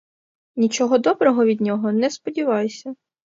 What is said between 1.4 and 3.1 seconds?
від нього не сподівайся.